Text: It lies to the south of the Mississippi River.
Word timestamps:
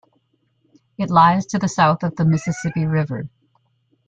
It 0.97 1.11
lies 1.11 1.45
to 1.45 1.59
the 1.59 1.67
south 1.67 2.01
of 2.01 2.15
the 2.15 2.25
Mississippi 2.25 2.87
River. 2.87 3.29